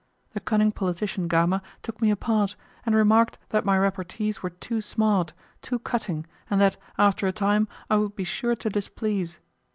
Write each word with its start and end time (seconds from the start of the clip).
The 0.33 0.39
cunning 0.39 0.71
politician 0.71 1.27
Gama 1.27 1.61
took 1.83 2.01
me 2.01 2.09
apart, 2.09 2.55
and 2.87 2.95
remarked 2.95 3.37
that 3.49 3.65
my 3.65 3.77
repartees 3.77 4.41
were 4.41 4.49
too 4.49 4.81
smart, 4.81 5.33
too 5.61 5.77
cutting, 5.77 6.25
and 6.49 6.59
that, 6.59 6.75
after 6.97 7.27
a 7.27 7.31
time, 7.31 7.67
I 7.87 7.97
would 7.97 8.15
be 8.15 8.23
sure 8.23 8.55
to 8.55 8.69
displease. 8.71 9.37